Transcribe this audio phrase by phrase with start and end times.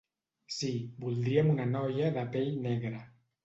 [0.55, 0.71] Sí,
[1.03, 3.07] voldríem una noia de pell negra.